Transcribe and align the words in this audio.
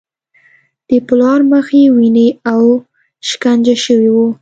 د 0.89 0.91
پلار 1.07 1.39
مخ 1.51 1.67
یې 1.79 1.85
وینې 1.97 2.27
و 2.33 2.37
او 2.53 2.63
شکنجه 3.27 3.75
شوی 3.83 4.09
و 4.13 4.17